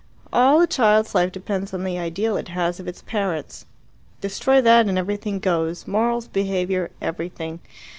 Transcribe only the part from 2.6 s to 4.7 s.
of its parents. Destroy